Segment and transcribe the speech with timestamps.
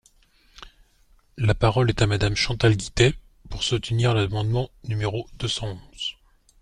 [1.37, 3.13] La parole est à Madame Chantal Guittet,
[3.51, 6.15] pour soutenir l’amendement numéro deux cent onze.